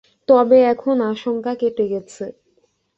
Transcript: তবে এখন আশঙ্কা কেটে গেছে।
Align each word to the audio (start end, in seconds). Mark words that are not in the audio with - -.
তবে 0.27 0.57
এখন 0.73 0.97
আশঙ্কা 1.11 1.53
কেটে 1.61 1.85
গেছে। 1.87 2.25